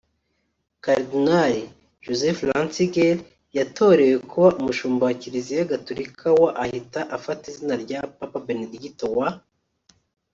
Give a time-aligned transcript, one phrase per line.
[0.83, 1.61] Kalidinari
[2.03, 3.17] Joseph Ratzinger
[3.57, 9.27] yatorewe kuba umushumba wa Kiliziya Gatolika wa ahita afata izina rya Papa Benedigito wa